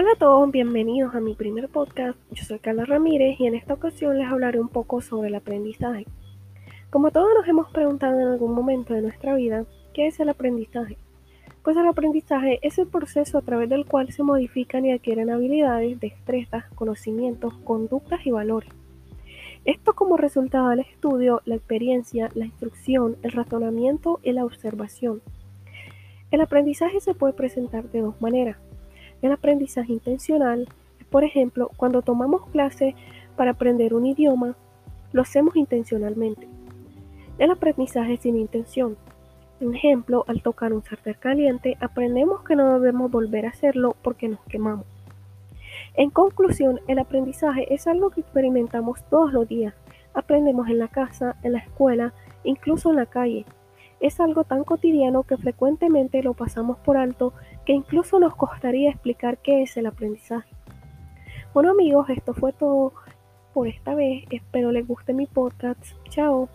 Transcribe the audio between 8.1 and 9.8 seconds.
en algún momento de nuestra vida,